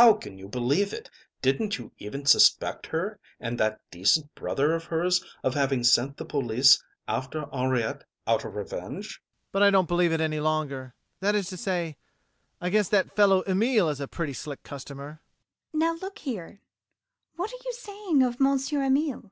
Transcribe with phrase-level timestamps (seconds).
[0.00, 1.10] How can you believe it?
[1.42, 6.24] Didn't you even suspect her and that decent brother of hers of having sent the
[6.24, 8.92] police after Henriette out of revenge?
[8.92, 9.20] MAURICE.
[9.52, 11.98] But I don't believe it any longer that is to say,
[12.58, 15.20] I guess that fellow Emile is a pretty slick customer.
[15.74, 15.80] MME.
[15.80, 15.98] CATHERINE.
[15.98, 16.62] Now look here!
[17.34, 19.30] What are you saying of Monsieur Emile?